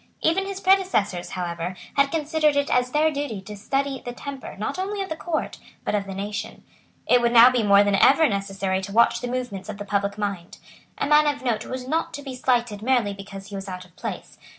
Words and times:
Even 0.23 0.47
his 0.47 0.59
predecessors, 0.59 1.29
however, 1.29 1.75
had 1.95 2.09
considered 2.09 2.55
it 2.55 2.71
as 2.71 2.89
their 2.89 3.11
duty 3.11 3.39
to 3.41 3.55
study 3.55 4.01
the 4.03 4.11
temper, 4.13 4.57
not 4.57 4.79
only 4.79 4.99
of 5.03 5.09
the 5.09 5.15
Court, 5.15 5.59
but 5.85 5.93
of 5.93 6.05
the 6.07 6.15
nation. 6.15 6.63
It 7.05 7.21
would 7.21 7.31
now 7.31 7.51
be 7.51 7.61
more 7.61 7.83
than 7.83 7.93
ever 7.93 8.27
necessary 8.27 8.81
to 8.81 8.91
watch 8.91 9.21
the 9.21 9.27
movements 9.27 9.69
of 9.69 9.77
the 9.77 9.85
public 9.85 10.17
mind. 10.17 10.57
A 10.97 11.05
man 11.05 11.27
of 11.27 11.43
note 11.43 11.67
was 11.67 11.87
not 11.87 12.15
to 12.15 12.23
be 12.23 12.33
slighted 12.35 12.81
merely 12.81 13.13
because 13.13 13.49
he 13.49 13.55
was 13.55 13.69
out 13.69 13.85
of 13.85 13.95
place. 13.95 14.39